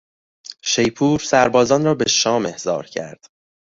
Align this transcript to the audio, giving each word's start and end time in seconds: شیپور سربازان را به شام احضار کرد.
شیپور 0.61 1.19
سربازان 1.19 1.85
را 1.85 1.95
به 1.95 2.05
شام 2.09 2.45
احضار 2.45 2.85
کرد. 2.85 3.27